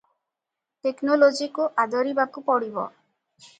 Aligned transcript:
ଟେକନୋଲୋଜିକୁ 0.87 1.69
ଆଦରିବାକୁ 1.85 2.45
ପଡ଼ିବ। 2.51 2.89